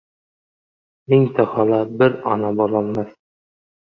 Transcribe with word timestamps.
•Mingta 1.09 1.45
xola 1.51 1.81
bir 2.01 2.15
ona 2.31 2.51
bo‘lolmas. 2.61 3.15